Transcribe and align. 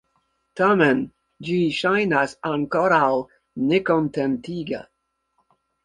Tamen, 0.61 1.03
ĝi 1.49 1.59
ŝajnas 1.81 2.35
ankoraŭ 2.55 3.13
nekontentiga. 3.71 4.85